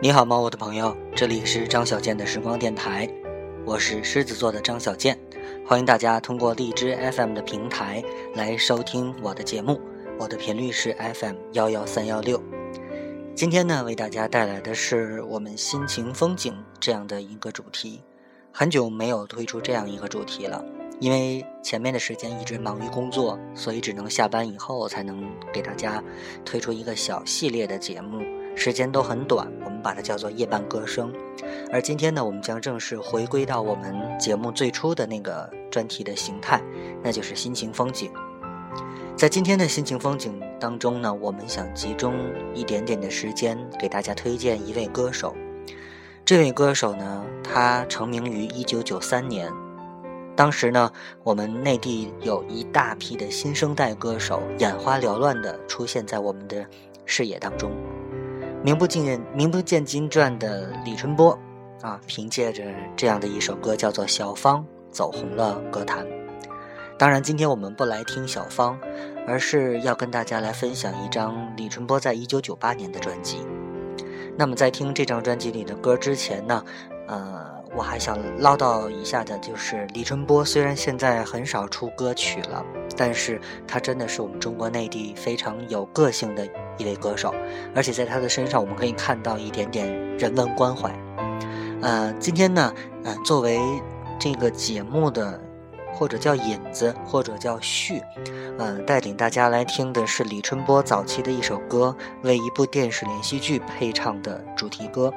[0.00, 0.96] 你好吗，我的朋友？
[1.12, 3.08] 这里是张小健的时光电台，
[3.64, 5.18] 我是狮子座的张小健，
[5.66, 8.00] 欢迎大家通过荔枝 FM 的平台
[8.32, 9.80] 来收听我的节目，
[10.16, 12.40] 我的频率是 FM 幺幺三幺六。
[13.34, 18.00] 今天呢，为大家带来的是我们心情风景这样的一个主题，
[18.52, 20.64] 很久没有推出这样一个主题了，
[21.00, 26.00] 因为前面的时间一直忙于工作，所以只能下班以后才能给大家
[26.44, 28.22] 推出一个小系列的节目。
[28.58, 31.14] 时间都很短，我们把它叫做夜半歌声。
[31.70, 36.60] 而今天呢，我们将正式回归到我们节目最初的那个专题的形态，
[37.00, 38.10] 那就是心情风景。
[39.16, 42.14] 在今天的心情风景当中呢，我们想集中
[42.52, 45.36] 一点点的时间给大家推荐一位歌手。
[46.24, 49.52] 这位歌手呢，他成名于一九九三年，
[50.34, 50.90] 当时呢，
[51.22, 56.66] 我们内地有一大批的新生代歌手眼花缭乱地出现在我们的
[57.06, 57.70] 视野当中。
[58.62, 61.38] 名不见名不见经传的李春波，
[61.80, 62.64] 啊，凭借着
[62.96, 66.06] 这样的一首歌叫做《小芳》，走红了歌坛。
[66.98, 68.78] 当然，今天我们不来听小芳，
[69.26, 73.38] 而是要跟大家来分享一张李春波在一九九八年的专辑。
[74.36, 76.64] 那么，在听这张专辑里的歌之前呢，
[77.06, 77.57] 呃。
[77.78, 82.60] 我还想唠叨一下的，就是李春波虽然现在很少出歌曲了，
[82.96, 86.44] 但是他真的是我们中国内地非常有个性的
[86.76, 87.32] 一位歌手，
[87.76, 90.92] 而且在他的身上我们可以看到一点点人文关怀。
[91.80, 93.60] 呃，今天呢，呃，作为
[94.18, 95.40] 这个节目的
[95.94, 98.02] 或者叫引子，或者叫序，
[98.58, 105.14] 呃，带领大家来听的是李春波早期的一首歌，为一部电视连续剧配唱的主题歌，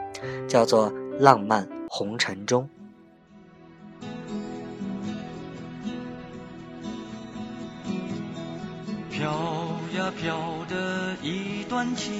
[0.48, 1.66] 叫做《浪漫》。
[1.94, 2.70] 红尘中，
[9.12, 9.30] 飘
[9.94, 12.14] 呀飘的一段情，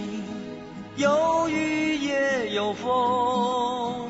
[0.98, 4.10] 有雨也有风，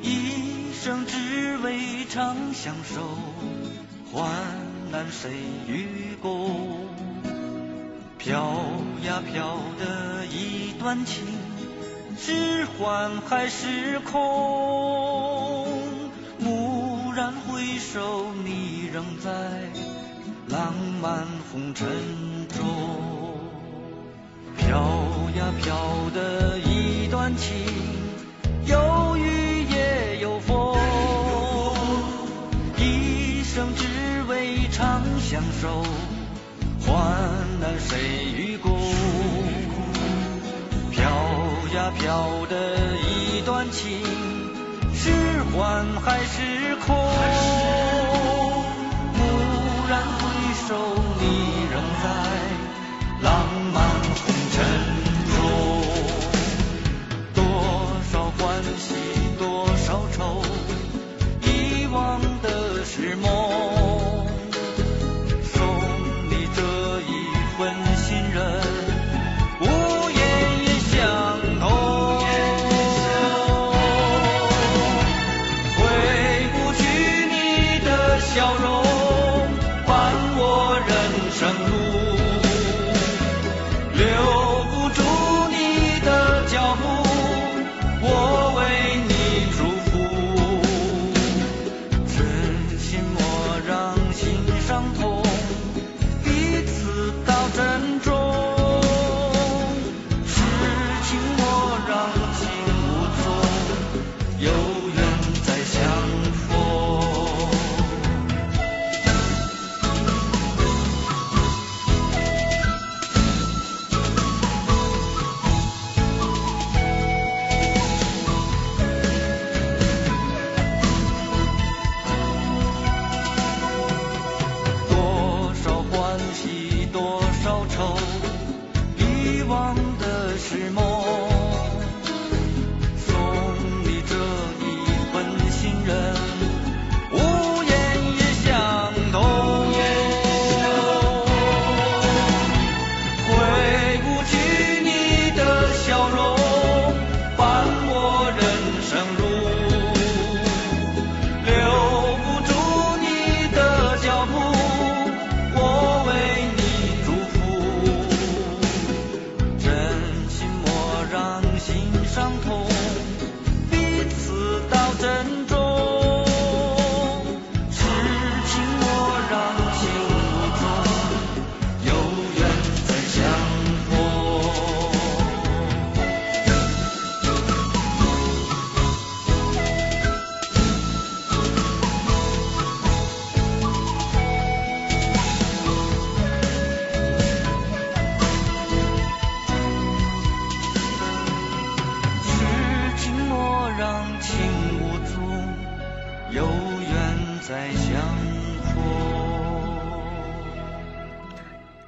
[0.00, 3.02] 一生只为长相守，
[4.10, 4.30] 患
[4.90, 5.30] 难谁
[5.68, 6.88] 与共？
[8.16, 8.56] 飘
[9.02, 11.53] 呀飘的一段情。
[12.26, 15.66] 是幻还是空？
[16.40, 19.30] 蓦然回首，你仍在
[20.48, 21.86] 浪漫红尘
[22.48, 22.64] 中。
[24.56, 24.80] 飘
[25.36, 25.76] 呀飘
[26.14, 27.54] 的一段情，
[28.64, 30.78] 有雨也有风。
[32.78, 35.84] 一生只为长相守，
[36.86, 36.96] 患
[37.60, 38.73] 难谁与共？
[41.74, 42.54] 飘的
[42.96, 44.00] 一段情，
[44.94, 45.10] 是
[45.52, 46.94] 幻还是空？
[49.14, 49.20] 蓦
[49.88, 50.22] 然回
[50.68, 50.74] 首，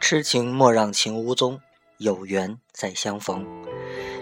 [0.08, 1.58] 痴情莫让情无踪，
[1.98, 3.44] 有缘再相逢。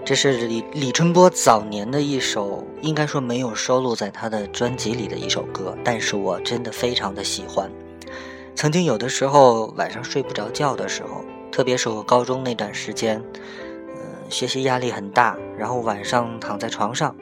[0.03, 7.71] 这是李李春波早年的一首，应该说没有收录在他的专辑里的一首歌，但是我真的非常的喜欢。
[8.55, 11.23] 曾经有的时候晚上睡不着觉的时候，
[11.53, 13.23] 特别是我高中那段时间，
[13.69, 17.15] 嗯，学习压力很大，然后晚上躺在床上，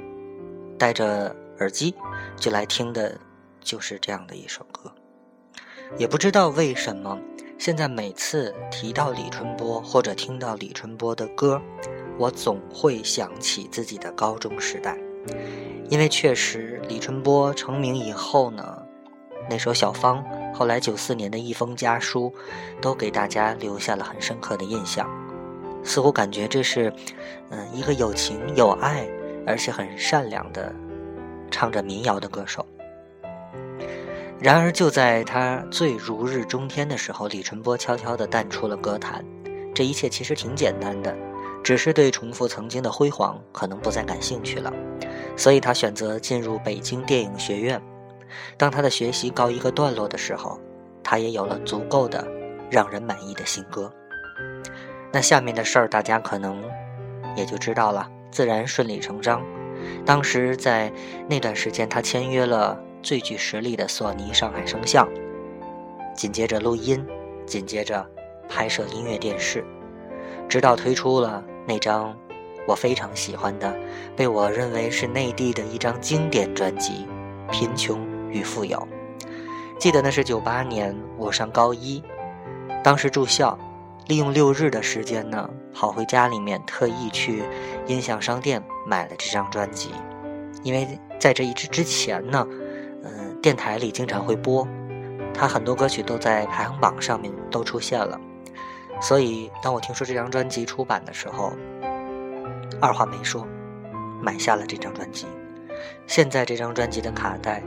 [0.79, 1.97] 戴着耳机
[2.37, 3.19] 就来听的，
[3.61, 4.93] 就是这样的一首歌。
[5.99, 7.19] 也不知道为什么。
[7.65, 11.63] 现在每次提到李春波或者听到李春波的歌，
[12.19, 14.99] 我总会想起自己的高中时代，
[15.89, 18.83] 因为确实李春波成名以后呢，
[19.49, 22.35] 那首《小芳》，后来九四年的一封家书，
[22.81, 25.09] 都给大家留下了很深刻的印象，
[25.85, 26.93] 似乎感觉这是，
[27.51, 29.07] 嗯，一个有情有爱
[29.47, 30.75] 而且很善良的，
[31.49, 32.67] 唱着民谣的歌手。
[34.43, 39.25] 然而，就在他最如日中天的时候，李春波悄悄地淡出了歌坛。
[39.73, 41.17] 这一切其实挺简单的，
[41.63, 44.73] 只是对重复曾经的辉煌可能不再感兴趣了。
[45.37, 47.81] 所以他选择进入北京电影学院。
[48.57, 50.59] 当他的学习告一个段落的时候，
[51.05, 52.27] 他也有了足够的
[52.69, 53.93] 让人满意的新歌。
[55.13, 56.61] 那下面的事儿大家可能
[57.37, 59.41] 也就知道了，自然顺理成章。
[60.05, 60.93] 当时在
[61.29, 62.77] 那段时间，他签约了。
[63.03, 65.09] 最具实力的索尼上海声像，
[66.15, 67.05] 紧接着录音，
[67.45, 68.07] 紧接着
[68.49, 69.65] 拍摄音乐电视，
[70.49, 72.17] 直到推出了那张
[72.67, 73.75] 我非常喜欢的，
[74.15, 77.07] 被我认为是内地的一张经典专辑
[77.51, 78.01] 《贫穷
[78.31, 78.79] 与富有》。
[79.79, 82.01] 记得那是九八年，我上高一，
[82.85, 83.59] 当时住校，
[84.07, 87.43] 利用六日的时间呢，跑回家里面，特意去
[87.89, 89.91] 音响商店买了这张专辑，
[90.63, 90.87] 因为
[91.19, 92.47] 在这一之之前呢。
[93.43, 94.67] 电台里经常会播，
[95.35, 98.19] 他很多歌曲都在排行榜上面都出现了，
[99.01, 101.53] 所以当我听说这张专辑出版的时候，
[102.81, 103.45] 二话没说，
[104.23, 105.27] 买下了这张专辑。
[106.07, 107.61] 现在这张专辑的卡带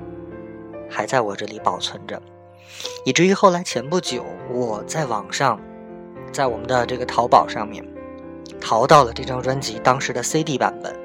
[0.89, 2.21] 还在我这里保存着，
[3.03, 5.59] 以至于后来前不久我在网上，
[6.31, 7.85] 在我们的这个淘宝上面
[8.61, 10.95] 淘到了这张专辑当时的 CD 版本，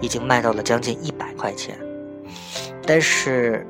[0.00, 1.78] 已经卖到了将近一百块钱，
[2.86, 3.66] 但是。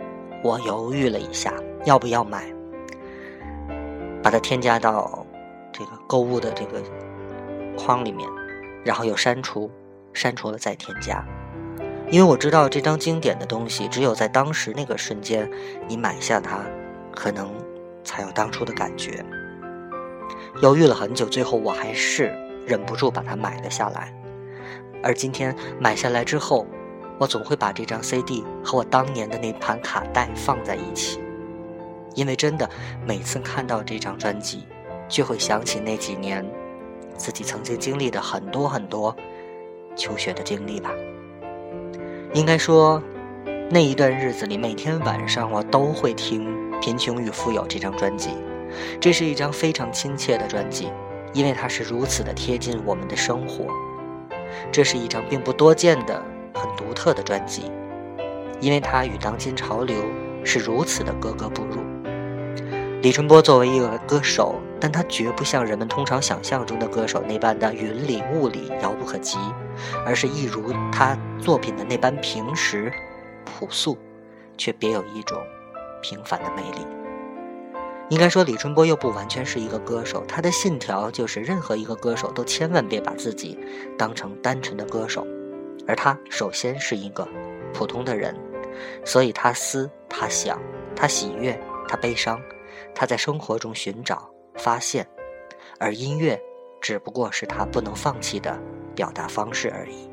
[0.47, 1.53] 我犹豫了一下，
[1.85, 2.45] 要不要买，
[4.23, 5.27] 把它添加到
[5.73, 6.81] 这个购物的这个
[7.77, 8.29] 框里面，
[8.85, 9.69] 然后又删除，
[10.13, 11.25] 删除了再添加，
[12.13, 15.51] 因为我知道这张经典的东西，只有在当时那个瞬间，
[15.89, 16.61] 你买下它，
[17.13, 17.53] 可能
[18.05, 19.25] 才有当初的感觉。
[20.63, 22.33] 犹豫了很久，最后我还是
[22.65, 24.15] 忍不住把它买了下来，
[25.03, 26.65] 而今天买下来之后。
[27.19, 31.19] 我总会把这张 CD 和我当年的那盘卡带放在一起，
[32.15, 32.69] 因为真的
[33.07, 34.67] 每次看到这张专辑，
[35.09, 36.45] 就会想起那几年
[37.17, 39.17] 自己曾经经历的很多很多
[39.95, 40.91] 求学的经历吧。
[42.35, 43.03] 应该说，
[43.71, 46.45] 那一段日子里，每天晚上我都会听
[46.81, 48.31] 《贫穷与富有》这张专辑，
[49.01, 50.93] 这是一张非常亲切的专辑，
[51.33, 53.65] 因为它是如此的贴近我们的生活。
[54.71, 56.23] 这是一张并不多见的。
[56.57, 57.71] 很独特的专辑，
[58.61, 59.97] 因为它与当今潮流
[60.43, 61.83] 是如此的格格不入。
[63.03, 69.39] 李春波作为一个歌手，但他绝不像人们通常想象中的歌手那般的云里雾里、遥不可及，
[70.05, 72.93] 而是一如他作品的那般平实、
[73.45, 73.97] 朴素，
[74.57, 75.39] 却别有一种
[76.03, 76.85] 平凡的魅力。
[78.09, 83.59] 应该说，李春波又不完全是一个歌手，他的信条就是：任何一个歌手都千万别把自己
[83.99, 85.27] 当成单纯的歌手。
[85.87, 87.27] 而他首先是一个
[87.73, 88.35] 普通的人，
[89.05, 90.61] 所以他思，他想，
[90.95, 92.41] 他喜悦，他悲伤，
[92.95, 95.07] 他在生活中寻找、发现，
[95.79, 96.41] 而音乐
[96.81, 98.59] 只不过是他不能放弃的
[98.95, 100.11] 表达方式而已。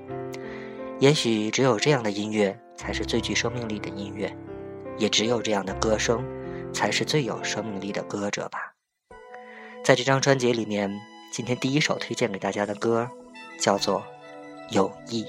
[1.00, 4.34] 也许只有这样的音乐才是最具生命力的音乐，
[4.98, 6.24] 也只有这样的歌声
[6.72, 8.74] 才是最有生命力的歌者吧。
[9.84, 10.90] 在这张专辑里面，
[11.32, 13.10] 今天第一首推荐给大家的歌
[13.60, 14.02] 叫做
[14.74, 15.24] 《友谊》。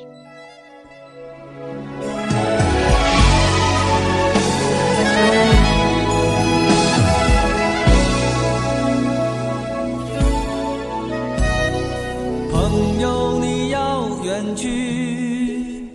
[12.50, 15.88] 朋友，你要远去，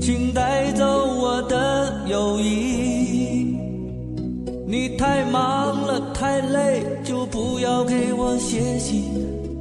[0.00, 0.84] 请带走
[1.16, 3.56] 我的友谊。
[4.66, 9.04] 你太忙了，太累，就不要给我写信，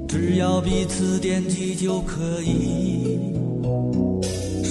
[0.07, 3.17] 只要彼此惦记就可以。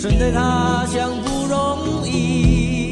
[0.08, 2.86] 身在他乡不容易，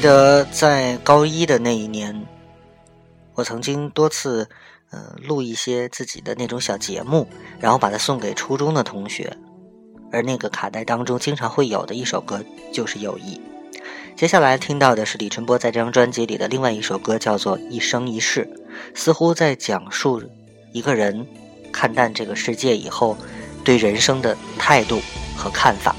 [0.00, 2.26] 记得在高一的那一年，
[3.34, 4.48] 我曾经多次
[4.88, 7.28] 呃录一些自己的那种小节目，
[7.58, 9.36] 然后把它送给初中的同学。
[10.10, 12.42] 而那个卡带当中经常会有的一首歌
[12.72, 13.36] 就是《友谊》。
[14.16, 18.48] 接下来听到的是李春波在这张专辑里的另外一首歌，叫做《一生一世》，
[18.98, 20.22] 似乎在讲述
[20.72, 21.26] 一个人
[21.70, 23.14] 看淡这个世界以后
[23.62, 24.98] 对人生的态度
[25.36, 25.94] 和看法。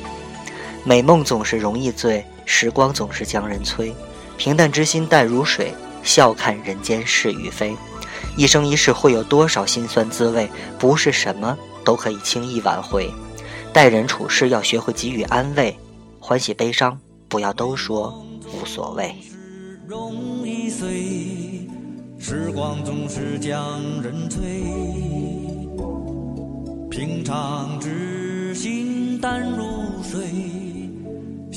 [0.83, 3.93] 美梦总是容易醉，时光总是将人催。
[4.37, 7.73] 平淡之心淡如水，笑看人间是与非。
[8.35, 10.49] 一生一世会有多少辛酸滋味？
[10.77, 13.09] 不是什么都可以轻易挽回。
[13.71, 15.75] 待人处事要学会给予安慰，
[16.19, 18.21] 欢喜悲伤不要都说
[18.53, 19.15] 无所谓。
[19.87, 21.67] 容易碎，
[22.19, 24.41] 时光总是将人催。
[26.89, 30.19] 平常之心淡如水，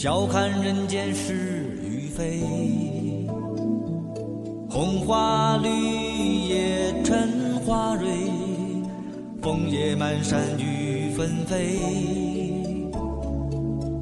[0.05, 1.33] 笑看人间是
[1.83, 2.43] 与非。
[4.69, 7.27] 红花绿叶衬
[7.65, 8.11] 花蕊，
[9.41, 11.79] 枫叶满山雨纷飞。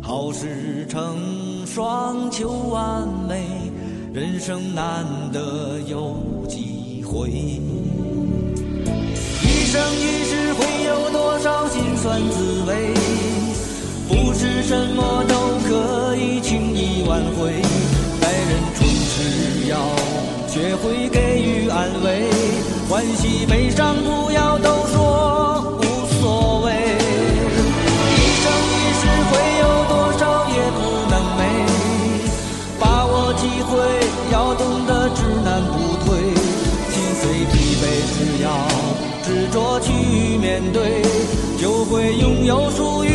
[0.02, 3.46] 好事成双求完美，
[4.12, 6.16] 人生难得有
[6.48, 7.30] 几回。
[7.30, 7.60] 一
[9.70, 12.92] 生一世会有多少辛酸滋味？
[14.12, 15.34] 不是什么都
[15.66, 17.50] 可以轻易挽回。
[18.20, 19.16] 待人处事
[19.70, 19.76] 要
[20.46, 22.28] 学会给予安慰，
[22.90, 25.84] 欢喜悲伤不要都说无
[26.20, 26.72] 所谓。
[28.12, 30.78] 一生一世会有多少也不
[31.10, 31.40] 能没，
[32.78, 33.72] 把握机会
[34.30, 36.20] 要懂得知难不退，
[36.92, 38.46] 心碎疲惫只要
[39.24, 39.88] 执着去
[40.36, 41.02] 面对，
[41.58, 43.08] 就会拥有属于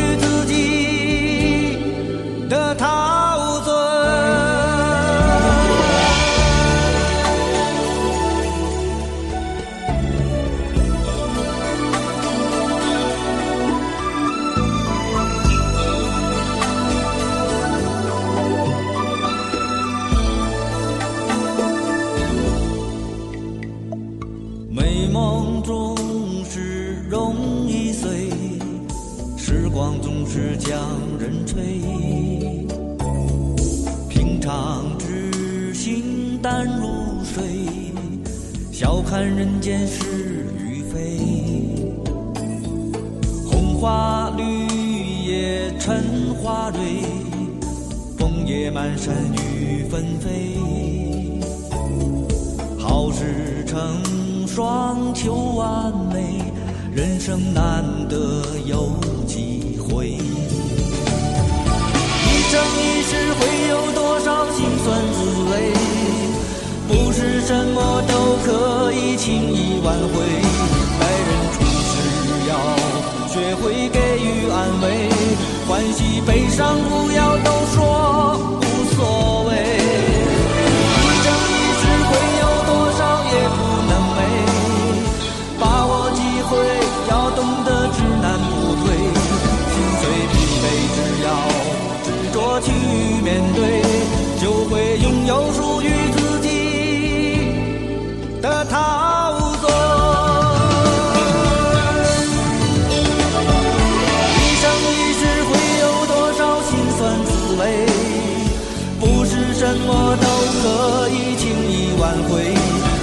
[57.87, 58.15] 难得
[58.65, 58.91] 有
[59.25, 60.07] 机会。
[60.09, 60.19] 一
[62.49, 63.39] 生一世会
[63.69, 65.17] 有多少辛酸滋
[65.49, 65.53] 味？
[66.89, 68.13] 不是什么都
[68.43, 70.11] 可以轻易挽回。
[70.99, 71.93] 待人处事
[72.49, 72.51] 要
[73.29, 75.09] 学会给予安慰，
[75.67, 77.77] 欢喜悲伤不要都说
[93.27, 93.61] 面对，
[94.41, 96.47] 就会拥有属于自己
[98.41, 99.67] 的陶醉。
[104.39, 107.29] 一生一世会有多少心酸滋
[107.59, 107.61] 味？
[108.97, 110.25] 不是什么都
[110.61, 110.63] 可
[111.09, 112.55] 以轻易挽回。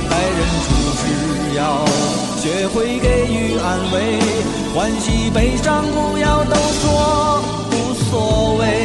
[0.08, 0.66] 在人处
[1.02, 1.02] 只
[1.58, 1.84] 要
[2.40, 3.94] 学会给予安慰，
[4.74, 6.82] 欢喜悲伤，不要都说
[7.72, 8.83] 无所谓。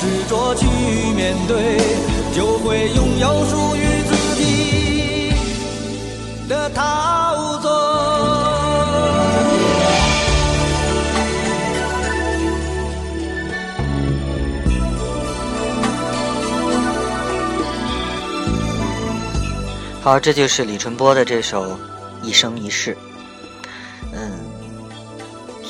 [0.00, 0.64] 执着去
[1.14, 1.76] 面对，
[2.34, 5.32] 就会拥有属于自己
[6.48, 7.70] 的陶醉。
[20.02, 21.72] 好，这就是李春波的这首
[22.22, 22.94] 《一生一世》。
[24.14, 24.32] 嗯，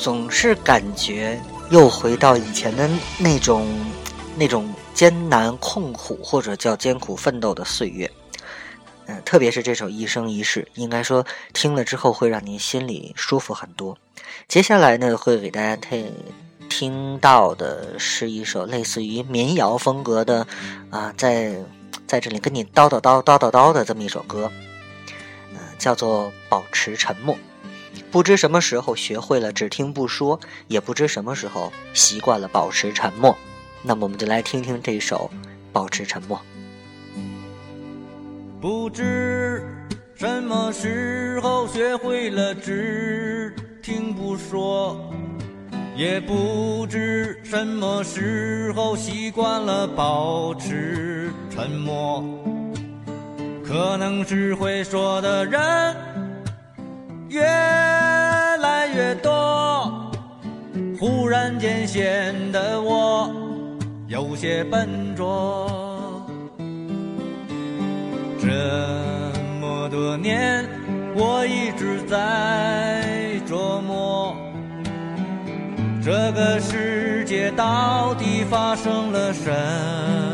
[0.01, 1.37] 总是感觉
[1.69, 2.89] 又回到以前的
[3.19, 3.67] 那种
[4.37, 8.09] 那种艰难困苦或者叫艰苦奋斗的岁月。
[9.07, 13.97] 嗯，特别是这首《一生一世》，应该说听了之后会让您心里舒服很多。
[14.47, 16.13] 接下来呢，会给大家听
[16.69, 20.47] 听到的是一首类似于民谣风格的
[20.89, 21.55] 啊，在。
[22.07, 24.51] 在这里跟你叨叨叨叨叨叨的这么一首歌，
[25.53, 27.33] 嗯，叫做《保持沉默》。
[28.11, 33.37] 不知什么时候学会了只听不说，也不知什么时候习惯了保持沉默。
[33.83, 35.29] 那么我们就来听听这首
[35.73, 36.37] 《保持沉默》。
[38.61, 39.63] 不知
[40.15, 45.11] 什么时候学会了只听不说。
[45.93, 52.23] 也不知什么时候习惯了保持沉默，
[53.63, 55.95] 可能是会说的人
[57.27, 60.11] 越来越多，
[60.97, 63.29] 忽然间显得我
[64.11, 66.27] 有些笨拙。
[68.41, 68.45] 这
[69.61, 70.67] 么多年，
[71.15, 74.35] 我一直在琢磨。
[76.03, 80.30] 这个世界到底发生了什么？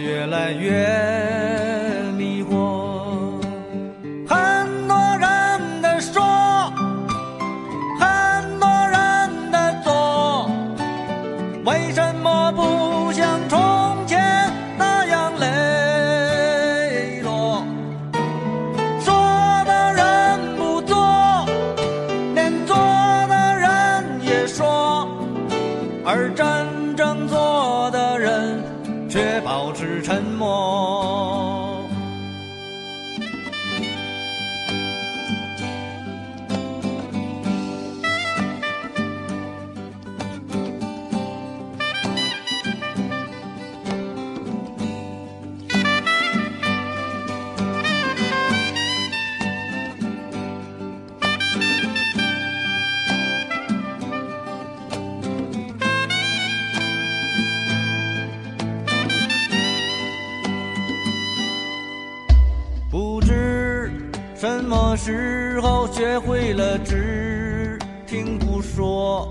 [0.00, 1.39] 越来越
[66.00, 69.28] 学会了只听不说，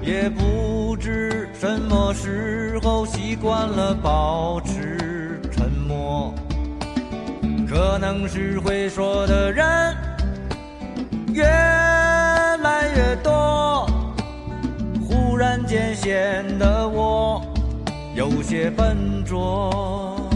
[0.00, 6.32] 也不知什么时候习惯了保持沉默。
[7.68, 9.66] 可能是会说的人
[11.32, 13.84] 越来越多，
[15.04, 17.44] 忽然间显得我
[18.14, 20.31] 有些笨拙。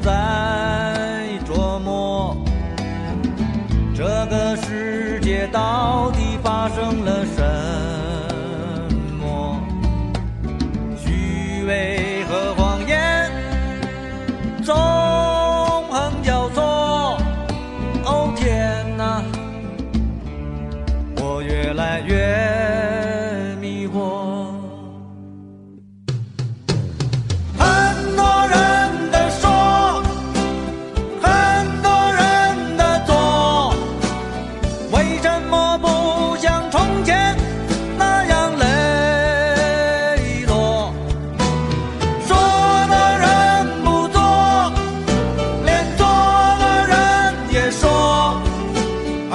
[0.00, 2.36] 在琢磨，
[3.94, 7.39] 这个世界到底发生了什？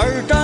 [0.05, 0.34] 而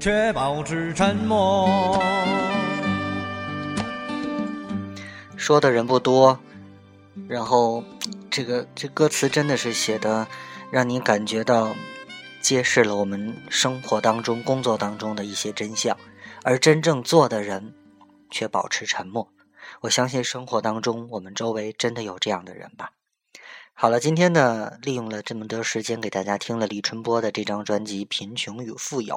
[0.00, 2.00] 却保持沉默。
[5.36, 6.38] 说的人不多，
[7.26, 7.82] 然后
[8.30, 10.26] 这个这歌词真的是写的，
[10.70, 11.74] 让你感觉到
[12.40, 15.96] 揭示了我们生活当中、工作当中的一些真相，
[16.44, 17.74] 而真正做的人
[18.30, 19.28] 却保持沉默。
[19.80, 22.92] 我相信生活当中，我们周围真的有这样的人吧。
[23.80, 29.14] 好了，今天呢，利用了这么多时间给大家听了李春波的这张专辑《贫穷与富有》，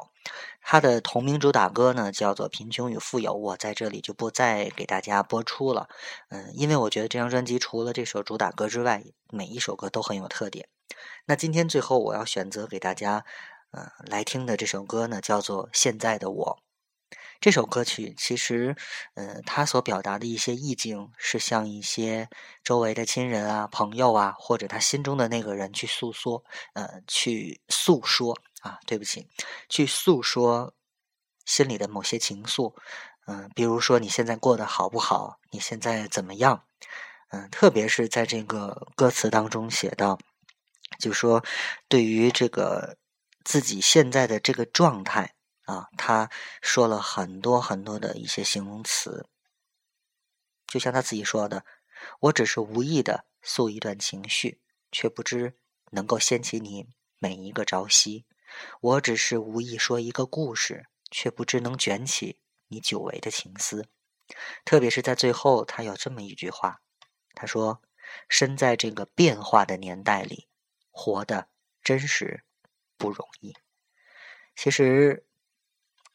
[0.60, 5.88] 他的同名主打歌呢叫做《贫穷与富有》，我在这里就不再给大家播出了。
[6.28, 10.68] 嗯，因为我觉得这张专辑除了这首主打歌之外，每一首歌都很有特点。
[11.26, 13.24] 那今天最后我要选择给大家，
[13.72, 16.58] 呃，来听的这首歌呢叫做《现在的我》。
[17.42, 18.76] 这首歌曲其实，
[19.14, 22.28] 呃，它所表达的一些意境是向一些
[22.62, 29.26] 周围的亲人啊、朋友啊，或者他心中的那个人去诉说，呃，去诉说啊，对不起，
[29.68, 30.72] 去诉说
[31.44, 32.76] 心里的某些情愫，
[33.26, 35.40] 嗯，比如说你现在过得好不好？
[35.50, 36.62] 你现在怎么样？
[37.30, 40.16] 嗯，特别是在这个歌词当中写到，
[41.00, 41.44] 就说
[41.88, 42.96] 对于这个
[43.42, 45.34] 自己现在的这个状态。
[45.72, 46.28] 啊，他
[46.60, 49.26] 说了很多很多的一些形容词，
[50.66, 51.64] 就像他自己说的
[52.20, 55.56] ：“我只是无意的诉一段情绪，却不知
[55.92, 58.26] 能够掀起你每一个朝夕；
[58.82, 63.88] 我只是无意说一个故事，却不知能卷起你久违的情思。”
[64.66, 66.82] 特别是在最后，他有这么一句话，
[67.34, 67.80] 他说
[68.28, 70.48] ：“身在这个变化的年代里，
[70.90, 71.48] 活的
[71.82, 72.44] 真实
[72.98, 73.56] 不容易。”
[74.54, 75.24] 其实。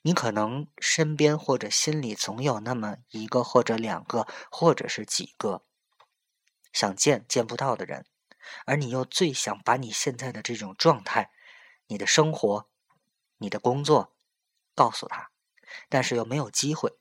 [0.07, 5.65] 你可能身边或者心里总有那么一个或者两个或者是几个
[6.71, 8.05] 想见见不到的人，
[8.65, 11.29] 而你又最想把你现在的这种状态、
[11.87, 12.69] 你的生活、
[13.39, 14.13] 你的工作
[14.73, 15.29] 告诉他，
[15.89, 16.97] 但是又没有机会，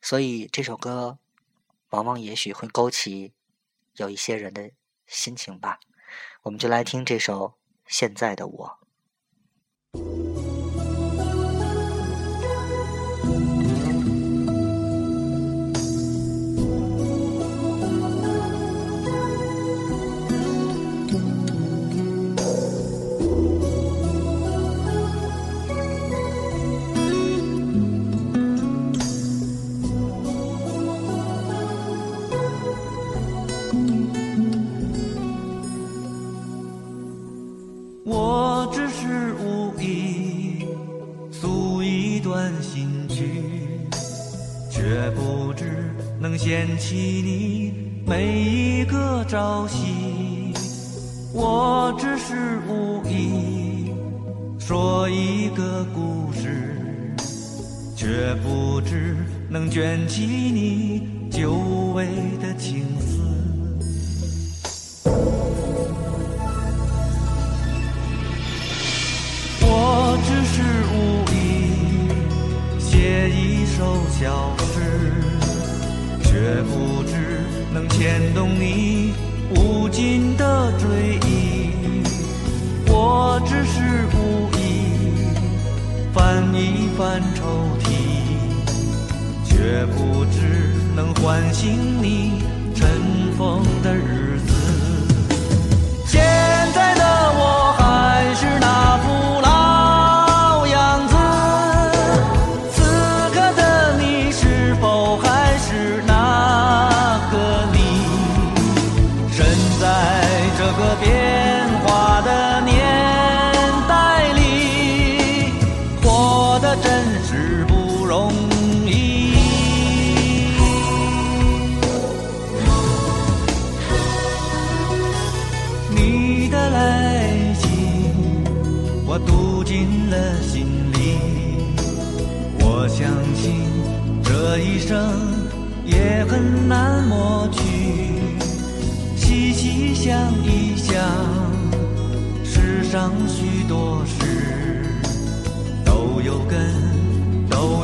[0.00, 1.18] 所以这首歌
[1.88, 3.34] 往往也许会勾起
[3.94, 4.70] 有一些人的
[5.08, 5.80] 心情吧。
[6.42, 7.48] 我们就来听这首
[7.88, 8.78] 《现在的我》。
[46.46, 47.72] 牵起你
[48.06, 50.54] 每一个朝夕，
[51.32, 53.90] 我只是无意
[54.56, 56.78] 说一个故事，
[57.96, 59.16] 却不知
[59.50, 60.85] 能卷起你
[89.66, 92.40] 却不知能唤醒你
[92.72, 92.88] 尘
[93.36, 94.25] 封的日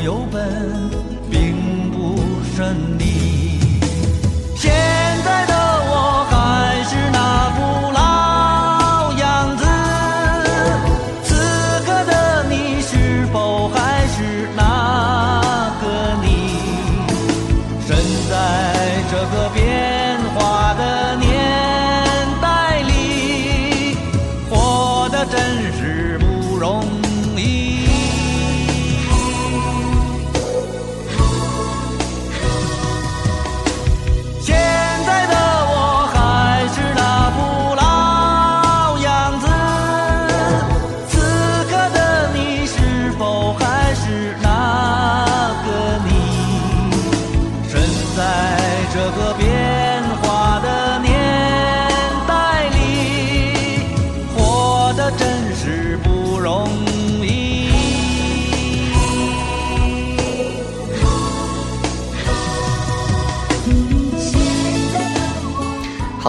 [0.03, 0.91] 有本，
[1.31, 2.19] 并不
[2.57, 3.12] 顺利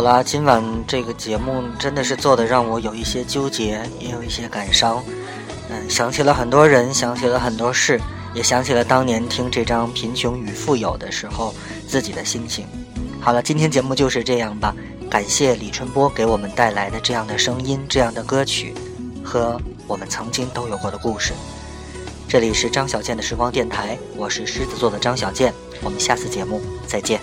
[0.04, 5.02] 好啦，今晚这个节目真的是做的让我有一些纠结，也有一些感伤。
[5.70, 7.98] 嗯，想起了很多人，想起了很多事，
[8.34, 11.56] 也想起了当年听这张《贫穷与富有》的时候
[11.88, 12.68] 自己的心情。
[13.22, 14.76] 好了，今天节目就是这样吧。
[15.10, 18.76] 感谢李春波给我们带来的这样的声音、这样的歌曲，
[19.24, 21.32] 和我们曾经都有过的故事。
[22.28, 27.22] 这里是张小健的时光电台，我是狮子座的张小健，我们下次节目再见。